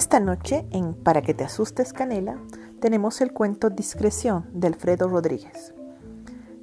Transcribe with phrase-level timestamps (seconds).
[0.00, 2.38] Esta noche, en Para que te asustes, Canela,
[2.80, 5.74] tenemos el cuento Discreción de Alfredo Rodríguez.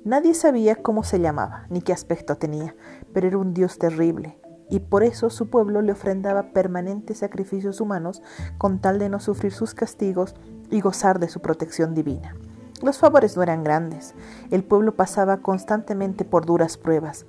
[0.03, 2.75] Nadie sabía cómo se llamaba ni qué aspecto tenía,
[3.13, 4.39] pero era un dios terrible,
[4.71, 8.23] y por eso su pueblo le ofrendaba permanentes sacrificios humanos
[8.57, 10.33] con tal de no sufrir sus castigos
[10.71, 12.35] y gozar de su protección divina.
[12.81, 14.15] Los favores no eran grandes,
[14.49, 17.27] el pueblo pasaba constantemente por duras pruebas,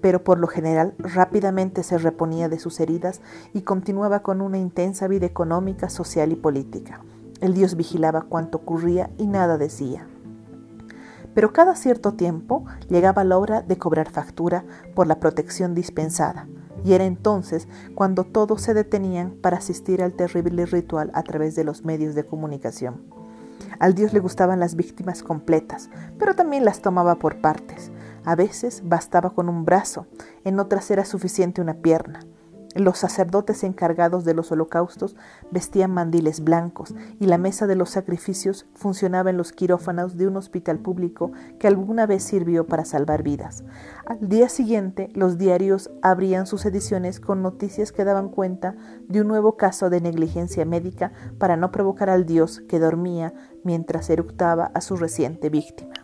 [0.00, 3.20] pero por lo general rápidamente se reponía de sus heridas
[3.52, 7.00] y continuaba con una intensa vida económica, social y política.
[7.40, 10.06] El dios vigilaba cuanto ocurría y nada decía.
[11.34, 16.48] Pero cada cierto tiempo llegaba la hora de cobrar factura por la protección dispensada,
[16.84, 21.64] y era entonces cuando todos se detenían para asistir al terrible ritual a través de
[21.64, 23.02] los medios de comunicación.
[23.78, 25.88] Al dios le gustaban las víctimas completas,
[26.18, 27.90] pero también las tomaba por partes.
[28.24, 30.06] A veces bastaba con un brazo,
[30.44, 32.20] en otras era suficiente una pierna.
[32.76, 35.16] Los sacerdotes encargados de los holocaustos
[35.50, 40.36] vestían mandiles blancos y la mesa de los sacrificios funcionaba en los quirófanos de un
[40.36, 43.64] hospital público que alguna vez sirvió para salvar vidas.
[44.06, 48.76] Al día siguiente, los diarios abrían sus ediciones con noticias que daban cuenta
[49.08, 54.08] de un nuevo caso de negligencia médica para no provocar al dios que dormía mientras
[54.10, 55.94] eructaba a su reciente víctima.